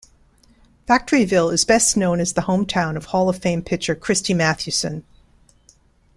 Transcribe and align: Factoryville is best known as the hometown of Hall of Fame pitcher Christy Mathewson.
Factoryville 0.89 1.53
is 1.53 1.63
best 1.63 1.95
known 1.95 2.19
as 2.19 2.33
the 2.33 2.41
hometown 2.41 2.95
of 2.97 3.05
Hall 3.05 3.29
of 3.29 3.37
Fame 3.37 3.61
pitcher 3.61 3.93
Christy 3.93 4.33
Mathewson. 4.33 5.03